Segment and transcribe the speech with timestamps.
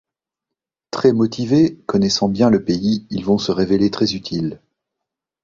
[0.89, 4.59] Très motivés, connaissant bien le pays, ils vont se révéler très utiles.